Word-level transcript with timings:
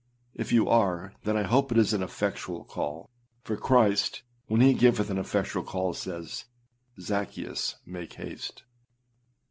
â 0.01 0.03
If 0.41 0.51
you 0.51 0.67
are, 0.67 1.13
then 1.25 1.37
I 1.37 1.43
hope 1.43 1.71
it 1.71 1.77
is 1.77 1.93
an 1.93 2.01
effectual 2.01 2.63
call, 2.63 3.07
for 3.43 3.55
Christ, 3.55 4.23
when 4.47 4.59
he 4.59 4.73
giveth 4.73 5.11
an 5.11 5.19
effectual 5.19 5.61
call, 5.61 5.93
says, 5.93 6.45
âZaccheus, 6.97 7.75
make 7.85 8.13
haste. 8.13 8.63